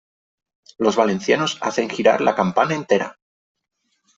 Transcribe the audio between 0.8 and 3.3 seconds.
valencianos hacen girar la campana entera.